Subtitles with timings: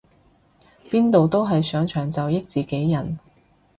[0.85, 3.19] 邊度都係上場就益自己人